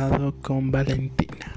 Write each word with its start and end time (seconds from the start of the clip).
privado 0.00 0.34
con 0.40 0.70
Valentina. 0.70 1.54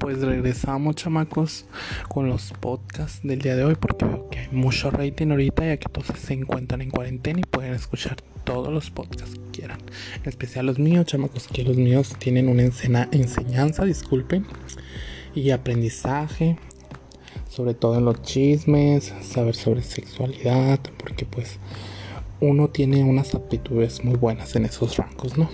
Pues 0.00 0.20
regresamos, 0.20 0.96
chamacos, 0.96 1.66
con 2.08 2.28
los 2.28 2.52
podcasts 2.58 3.20
del 3.22 3.40
día 3.40 3.54
de 3.54 3.64
hoy 3.64 3.76
porque 3.76 4.04
veo 4.04 4.28
que 4.28 4.40
hay 4.40 4.48
mucho 4.50 4.90
rating 4.90 5.28
ahorita 5.28 5.64
ya 5.64 5.76
que 5.76 5.88
todos 5.88 6.18
se 6.18 6.34
encuentran 6.34 6.82
en 6.82 6.90
cuarentena 6.90 7.38
y 7.38 7.44
pueden 7.44 7.74
escuchar 7.74 8.16
todos 8.42 8.72
los 8.72 8.90
podcasts 8.90 9.38
que 9.38 9.60
quieran. 9.60 9.78
En 10.22 10.28
especial 10.28 10.66
los 10.66 10.80
míos, 10.80 11.06
chamacos, 11.06 11.46
que 11.46 11.62
los 11.62 11.76
míos 11.76 12.16
tienen 12.18 12.48
una 12.48 12.64
enseñanza, 13.12 13.84
disculpen, 13.84 14.44
y 15.36 15.50
aprendizaje, 15.50 16.56
sobre 17.48 17.74
todo 17.74 17.98
en 17.98 18.04
los 18.04 18.20
chismes, 18.22 19.14
saber 19.22 19.54
sobre 19.54 19.82
sexualidad, 19.82 20.80
porque 20.98 21.24
pues 21.24 21.58
uno 22.40 22.68
tiene 22.68 23.04
unas 23.04 23.32
aptitudes 23.36 24.02
muy 24.02 24.16
buenas 24.16 24.56
en 24.56 24.64
esos 24.64 24.96
rangos, 24.96 25.38
¿no? 25.38 25.48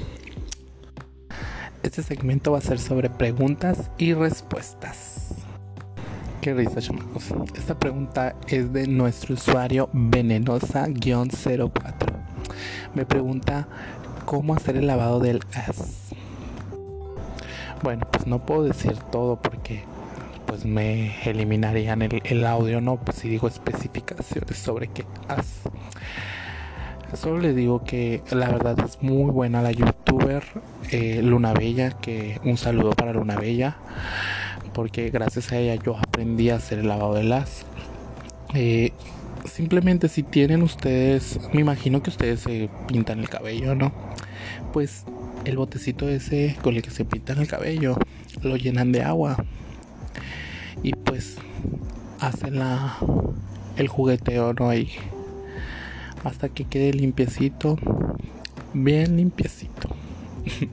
Este 1.83 2.03
segmento 2.03 2.53
va 2.53 2.59
a 2.59 2.63
ser 2.63 2.79
sobre 2.79 3.09
preguntas 3.09 3.91
y 3.99 4.13
respuestas. 4.13 5.35
Qué 6.41 6.55
risa, 6.55 6.81
chamacos. 6.81 7.33
Esta 7.55 7.79
pregunta 7.79 8.35
es 8.49 8.73
de 8.73 8.89
nuestro 8.89 9.35
usuario 9.35 9.89
venenosa-04. 9.93 11.93
Me 12.95 13.07
pregunta 13.07 13.69
cómo 14.25 14.55
hacer 14.55 14.77
el 14.77 14.87
lavado 14.87 15.19
del 15.21 15.41
as. 15.55 16.11
Bueno, 17.83 18.07
pues 18.11 18.27
no 18.27 18.45
puedo 18.45 18.65
decir 18.65 18.97
todo 19.13 19.41
porque 19.41 19.85
pues 20.47 20.65
me 20.65 21.23
eliminarían 21.29 22.03
el, 22.03 22.21
el 22.25 22.47
audio, 22.47 22.81
¿no? 22.81 22.97
Pues 22.97 23.19
si 23.19 23.29
digo 23.29 23.47
especificaciones 23.47 24.59
sobre 24.59 24.89
qué 24.89 25.05
as. 25.29 25.61
Solo 27.15 27.39
les 27.39 27.57
digo 27.57 27.85
que 27.85 28.23
la 28.31 28.51
verdad 28.51 28.79
es 28.85 29.03
muy 29.03 29.31
buena 29.31 29.63
la 29.63 29.73
youtuber 29.73 30.45
eh, 30.91 31.23
Luna 31.23 31.55
Bella, 31.55 31.91
que 31.91 32.39
un 32.45 32.59
saludo 32.59 32.91
para 32.91 33.15
Luna 33.15 33.37
Bella, 33.37 33.77
porque 34.75 35.09
gracias 35.09 35.51
a 35.53 35.59
ella 35.59 35.75
yo 35.83 35.97
aprendí 35.97 36.51
a 36.51 36.57
hacer 36.57 36.81
el 36.81 36.89
lavado 36.89 37.15
de 37.15 37.25
las. 37.25 37.65
Eh, 38.55 38.93
simplemente 39.47 40.09
si 40.09 40.23
tienen 40.23 40.63
ustedes, 40.63 41.41
me 41.55 41.63
imagino 41.63 42.03
que 42.03 42.11
ustedes 42.11 42.41
se 42.41 42.69
pintan 42.87 43.21
el 43.21 43.31
cabello, 43.31 43.75
¿no? 43.75 43.91
Pues 44.75 45.05
el 45.47 45.57
botecito 45.57 46.09
ese 46.11 46.57
con 46.63 46.77
el 46.77 46.83
que 46.83 46.91
se 46.91 47.07
pintan 47.07 47.39
el 47.39 47.49
cabello 47.49 47.97
lo 48.43 48.57
llenan 48.57 48.93
de 48.93 49.03
agua 49.03 49.45
y 50.83 50.93
pues 50.93 51.39
hacen 52.21 52.59
la 52.59 52.99
el 53.77 53.89
jugueteo 53.89 54.53
no 54.53 54.69
ahí 54.69 54.91
hasta 56.25 56.49
que 56.49 56.65
quede 56.65 56.93
limpiecito, 56.93 57.79
bien 58.73 59.17
limpiecito. 59.17 59.91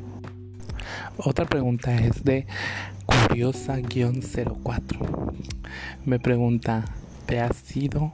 Otra 1.17 1.45
pregunta 1.45 1.95
es 1.95 2.23
de 2.23 2.45
curiosa-04. 3.05 5.33
Me 6.05 6.19
pregunta, 6.19 6.85
¿te 7.25 7.39
has 7.39 7.75
ido 7.75 8.13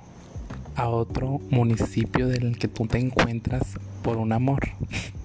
a 0.76 0.88
otro 0.88 1.40
municipio 1.50 2.28
del 2.28 2.58
que 2.58 2.68
tú 2.68 2.88
te 2.88 3.00
encuentras 3.00 3.80
por 4.04 4.18
un 4.18 4.34
amor? 4.34 4.60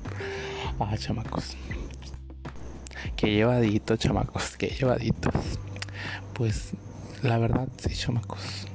ah, 0.80 0.96
chamacos. 0.96 1.56
Qué 3.16 3.34
llevadito, 3.34 3.96
chamacos, 3.96 4.56
qué 4.56 4.68
llevaditos. 4.68 5.34
Pues 6.34 6.72
la 7.22 7.38
verdad, 7.38 7.68
sí, 7.78 7.94
chamacos. 7.94 8.66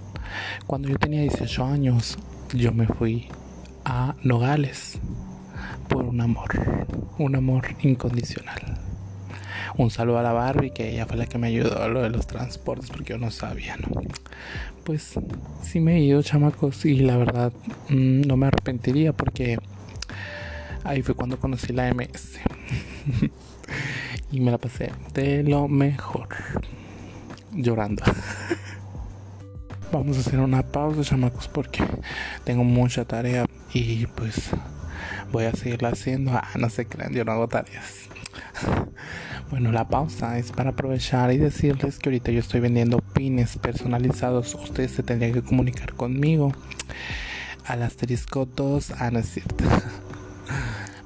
Cuando 0.68 0.90
yo 0.90 0.98
tenía 0.98 1.22
18 1.22 1.66
años, 1.66 2.18
yo 2.54 2.72
me 2.74 2.86
fui 2.86 3.28
a 3.86 4.16
Nogales 4.24 5.00
por 5.88 6.04
un 6.06 6.22
amor, 6.22 6.50
un 7.18 7.36
amor 7.36 7.76
incondicional. 7.82 8.78
Un 9.78 9.90
saludo 9.90 10.20
a 10.20 10.24
la 10.24 10.34
Barbie, 10.34 10.72
que 10.72 10.90
ella 10.90 11.06
fue 11.06 11.18
la 11.18 11.26
que 11.28 11.38
me 11.38 11.48
ayudó 11.48 11.82
a 11.82 11.88
lo 11.88 12.02
de 12.02 12.10
los 12.10 12.28
transportes, 12.28 12.90
porque 12.90 13.14
yo 13.14 13.18
no 13.18 13.32
sabía, 13.32 13.78
¿no? 13.78 14.02
Pues 14.84 15.14
sí 15.64 15.80
me 15.80 15.98
he 15.98 16.00
ido, 16.02 16.22
chamacos, 16.22 16.86
y 16.86 16.96
la 16.96 17.18
verdad 17.18 17.54
mm, 17.90 18.22
no 18.22 18.36
me 18.36 18.48
arrepentiría 18.48 19.14
porque 19.14 19.58
ahí 20.84 21.02
fue 21.02 21.16
cuando 21.16 21.40
conocí 21.40 21.72
la 21.72 21.94
MS. 21.94 22.40
y 24.32 24.42
me 24.42 24.52
la 24.52 24.58
pasé 24.58 24.92
de 25.14 25.44
lo 25.44 25.68
mejor, 25.68 26.28
llorando. 27.54 28.04
Vamos 29.92 30.16
a 30.16 30.22
hacer 30.22 30.40
una 30.40 30.64
pausa, 30.64 31.04
chamacos, 31.04 31.50
porque 31.50 31.84
tengo 32.46 32.64
mucha 32.64 33.04
tarea 33.04 33.46
y 33.74 34.06
pues 34.08 34.50
voy 35.34 35.46
a 35.46 35.52
seguirla 35.52 35.90
haciendo. 35.90 36.32
Ah, 36.32 36.48
no 36.58 36.70
se 36.70 36.86
crean, 36.86 37.14
yo 37.14 37.26
no 37.26 37.34
hago 37.34 37.48
tareas. 37.48 38.08
Bueno, 39.50 39.74
la 39.74 39.90
pausa 39.90 40.38
es 40.38 40.54
para 40.54 40.70
aprovechar 40.70 41.34
y 41.34 41.38
decirles 41.38 42.00
que 42.00 42.08
ahorita 42.08 42.32
yo 42.32 42.40
estoy 42.40 42.62
vendiendo 42.62 43.00
pines 43.00 43.58
personalizados. 43.58 44.56
Ustedes 44.56 44.92
se 44.92 45.04
tendrían 45.04 45.34
que 45.34 45.42
comunicar 45.42 45.92
conmigo 45.94 46.54
al 47.66 47.84
asterisco 47.84 48.46
2. 48.46 48.94
Ah, 48.98 49.12
no 49.12 49.20
es 49.20 49.30
cierto. 49.30 49.66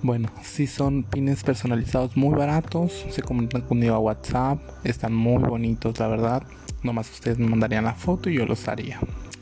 Bueno, 0.05 0.29
si 0.43 0.67
son 0.67 1.01
pines 1.01 1.43
personalizados 1.43 2.16
muy 2.16 2.35
baratos, 2.35 3.07
se 3.09 3.23
comunican 3.23 3.63
conmigo 3.63 3.95
a 3.95 3.97
WhatsApp. 3.97 4.59
Están 4.83 5.16
muy 5.16 5.41
bonitos, 5.41 5.99
la 5.99 6.07
verdad. 6.07 6.43
Nomás 6.83 7.09
ustedes 7.09 7.39
me 7.39 7.47
mandarían 7.47 7.85
la 7.85 7.95
foto 7.95 8.29
y 8.29 8.35
yo 8.35 8.45
los 8.45 8.67
haría. 8.67 8.99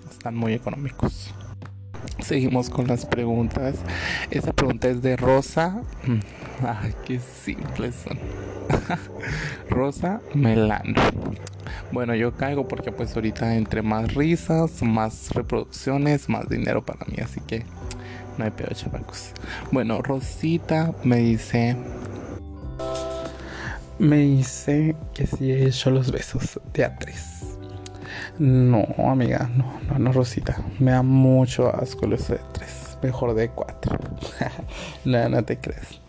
Están 0.10 0.36
muy 0.36 0.54
económicos. 0.54 1.34
Seguimos 2.20 2.70
con 2.70 2.88
las 2.88 3.06
preguntas. 3.06 3.76
Esta 4.32 4.54
pregunta 4.54 4.88
es 4.88 5.02
de 5.02 5.18
Rosa. 5.18 5.82
Mm, 6.08 6.66
ay, 6.66 6.94
qué 7.06 7.20
simples 7.20 7.96
son. 7.96 8.18
Rosa 9.70 10.22
Melano. 10.34 11.02
Bueno, 11.92 12.16
yo 12.16 12.38
caigo 12.38 12.70
porque 12.70 12.94
pues 12.94 13.14
ahorita 13.18 13.58
entre 13.58 13.82
más 13.82 14.14
risas, 14.14 14.82
más 14.82 15.32
reproducciones, 15.32 16.30
más 16.30 16.48
dinero 16.48 16.86
para 16.86 17.06
mí. 17.06 17.18
Así 17.22 17.42
que 17.42 17.66
no 18.38 18.46
hay 18.46 18.52
peor, 18.52 18.74
chavacos. 18.74 19.32
Bueno, 19.72 20.02
Rosita 20.02 20.94
me 21.04 21.18
dice. 21.18 21.76
Me 24.00 24.18
dice 24.18 24.96
que 25.14 25.28
si 25.28 25.52
he 25.52 25.68
hecho 25.68 25.92
los 25.92 26.12
besos 26.12 26.60
de 26.74 26.86
a 26.86 26.98
tres. 26.98 27.58
No, 28.40 28.88
amiga, 28.98 29.50
no, 29.56 29.80
no, 29.88 30.00
no, 30.00 30.12
Rosita. 30.12 30.58
Me 30.80 30.92
da 30.92 31.04
mucho 31.04 31.74
asco 31.74 32.08
los 32.08 32.28
de 32.28 32.40
tres. 32.54 32.98
Mejor 33.04 33.36
de 33.36 33.50
cuatro. 33.50 33.98
no, 35.06 35.30
no 35.30 35.44
te 35.44 35.58
crees. 35.58 36.02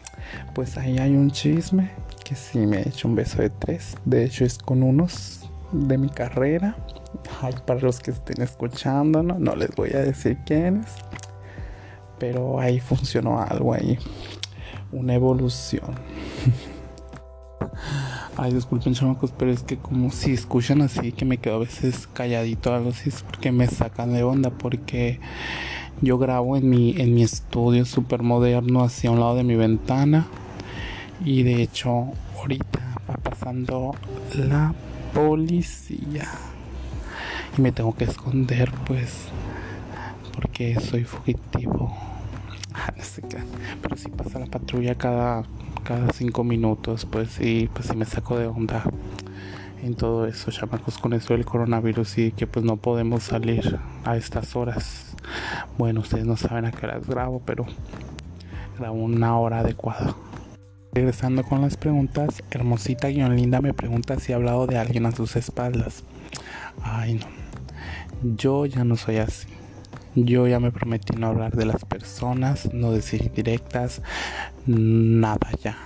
Pues 0.54 0.78
ahí 0.78 0.98
hay 0.98 1.14
un 1.14 1.30
chisme 1.30 1.90
que 2.24 2.34
sí 2.34 2.58
me 2.66 2.78
he 2.78 2.88
hecho 2.88 3.08
un 3.08 3.14
beso 3.14 3.42
de 3.42 3.50
tres. 3.50 3.96
De 4.04 4.24
hecho, 4.24 4.44
es 4.44 4.58
con 4.58 4.82
unos 4.82 5.48
de 5.72 5.98
mi 5.98 6.08
carrera. 6.08 6.76
Ay, 7.42 7.54
para 7.66 7.80
los 7.80 8.00
que 8.00 8.12
estén 8.12 8.42
escuchando, 8.42 9.22
no, 9.22 9.38
no 9.38 9.54
les 9.54 9.70
voy 9.74 9.90
a 9.92 9.98
decir 9.98 10.38
quiénes 10.46 10.86
pero 12.18 12.60
ahí 12.60 12.80
funcionó 12.80 13.40
algo 13.40 13.74
ahí, 13.74 13.98
una 14.92 15.14
evolución. 15.14 15.94
Ay, 18.36 18.52
disculpen 18.52 18.94
chamacos, 18.94 19.32
pero 19.36 19.52
es 19.52 19.62
que 19.62 19.76
como 19.76 20.10
si 20.10 20.32
escuchan 20.32 20.82
así 20.82 21.12
que 21.12 21.24
me 21.24 21.38
quedo 21.38 21.56
a 21.56 21.58
veces 21.60 22.08
calladito 22.12 22.74
algo 22.74 22.90
así 22.90 23.08
es 23.08 23.22
porque 23.22 23.52
me 23.52 23.68
sacan 23.68 24.12
de 24.12 24.24
onda 24.24 24.50
porque 24.50 25.20
yo 26.00 26.18
grabo 26.18 26.56
en 26.56 26.68
mi 26.68 27.00
en 27.00 27.14
mi 27.14 27.22
estudio 27.22 27.84
super 27.84 28.22
moderno 28.22 28.82
hacia 28.82 29.12
un 29.12 29.20
lado 29.20 29.36
de 29.36 29.44
mi 29.44 29.54
ventana 29.54 30.26
y 31.24 31.44
de 31.44 31.62
hecho 31.62 32.08
ahorita 32.36 32.80
va 33.08 33.14
pasando 33.18 33.94
la 34.34 34.74
policía 35.14 36.28
y 37.56 37.62
me 37.62 37.70
tengo 37.70 37.94
que 37.94 38.04
esconder 38.04 38.72
pues 38.84 39.28
porque 40.34 40.78
soy 40.80 41.04
fugitivo. 41.04 41.92
Ah. 42.76 42.92
Pero 43.80 43.96
si 43.96 44.08
pasa 44.08 44.40
la 44.40 44.46
patrulla 44.46 44.96
cada, 44.96 45.44
cada 45.84 46.12
cinco 46.12 46.42
minutos, 46.42 47.06
pues 47.06 47.30
sí, 47.30 47.70
pues 47.72 47.86
sí 47.86 47.94
me 47.94 48.04
saco 48.04 48.36
de 48.36 48.48
onda 48.48 48.82
en 49.84 49.94
todo 49.94 50.26
eso, 50.26 50.50
chamacos, 50.50 50.98
con 50.98 51.12
eso 51.12 51.34
del 51.34 51.44
coronavirus 51.44 52.18
y 52.18 52.32
que 52.32 52.46
pues 52.46 52.64
no 52.64 52.76
podemos 52.76 53.22
salir 53.22 53.78
a 54.04 54.16
estas 54.16 54.56
horas. 54.56 55.14
Bueno, 55.78 56.00
ustedes 56.00 56.24
no 56.24 56.36
saben 56.36 56.64
a 56.64 56.72
qué 56.72 56.86
horas 56.86 57.06
grabo, 57.06 57.42
pero 57.44 57.66
grabo 58.78 58.94
una 58.96 59.38
hora 59.38 59.60
adecuada. 59.60 60.16
Regresando 60.92 61.42
con 61.42 61.60
las 61.60 61.76
preguntas, 61.76 62.42
hermosita 62.50 63.08
guion 63.08 63.36
linda 63.36 63.60
me 63.60 63.74
pregunta 63.74 64.18
si 64.18 64.32
he 64.32 64.34
hablado 64.34 64.66
de 64.66 64.78
alguien 64.78 65.06
a 65.06 65.12
sus 65.12 65.36
espaldas. 65.36 66.02
Ay 66.82 67.14
no, 67.14 67.26
yo 68.36 68.64
ya 68.64 68.84
no 68.84 68.96
soy 68.96 69.18
así. 69.18 69.53
Yo 70.16 70.46
ya 70.46 70.60
me 70.60 70.70
prometí 70.70 71.16
no 71.16 71.26
hablar 71.26 71.56
de 71.56 71.66
las 71.66 71.84
personas, 71.84 72.72
no 72.72 72.92
decir 72.92 73.32
directas, 73.32 74.00
nada 74.64 75.48
ya. 75.62 75.76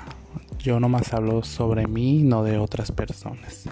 Yo 0.59 0.81
nomás 0.81 1.15
hablo 1.15 1.43
sobre 1.45 1.87
mí, 1.87 2.23
no 2.25 2.43
de 2.43 2.59
otras 2.59 2.93
personas. 2.93 3.65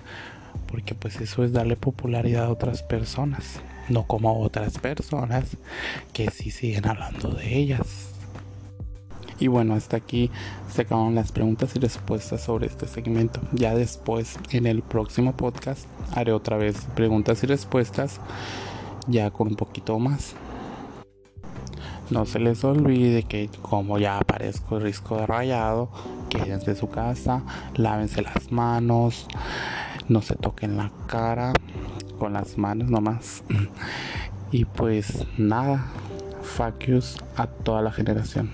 Porque 0.67 0.95
pues 0.95 1.21
eso 1.21 1.45
es 1.45 1.53
darle 1.53 1.77
popularidad 1.77 2.47
a 2.47 2.51
otras 2.51 2.83
personas, 2.83 3.61
no 3.91 4.07
como 4.07 4.41
otras 4.41 4.79
personas 4.79 5.59
que 6.15 6.31
sí 6.31 6.51
siguen 6.51 6.89
hablando 6.89 7.31
de 7.31 7.55
ellas. 7.55 8.13
Y 9.39 9.49
bueno, 9.49 9.75
hasta 9.75 9.99
aquí 9.99 10.31
se 10.73 10.83
acabaron 10.83 11.15
las 11.15 11.33
preguntas 11.33 11.77
y 11.77 11.81
respuestas 11.81 12.43
sobre 12.43 12.67
este 12.67 12.87
segmento. 12.87 13.41
Ya 13.53 13.75
después, 13.75 14.39
en 14.51 14.67
el 14.67 14.81
próximo 14.81 15.37
podcast, 15.37 15.87
haré 16.15 16.33
otra 16.33 16.57
vez 16.57 16.87
preguntas 16.95 17.43
y 17.43 17.47
respuestas, 17.47 18.21
ya 19.07 19.31
con 19.31 19.49
un 19.49 19.57
poquito 19.57 19.99
más. 19.99 20.35
No 22.11 22.25
se 22.25 22.39
les 22.39 22.63
olvide 22.63 23.25
que 23.25 23.51
como 23.63 23.99
ya 23.99 24.19
aparezco 24.19 24.79
risco 24.79 25.17
de 25.17 25.27
rayado, 25.27 25.89
quédense 26.29 26.71
en 26.71 26.77
su 26.77 26.89
casa, 26.89 27.43
lávense 27.75 28.23
las 28.23 28.53
manos, 28.53 29.27
no 30.09 30.23
se 30.23 30.37
toquen 30.37 30.77
la 30.77 30.93
cara 31.07 31.53
con 32.19 32.35
las 32.35 32.59
manos 32.59 32.91
nomás. 32.91 33.43
Y 34.53 34.65
pues 34.65 35.27
nada, 35.37 35.87
fuck 36.43 36.85
a 37.37 37.47
toda 37.49 37.83
la 37.83 37.91
generación. 37.91 38.51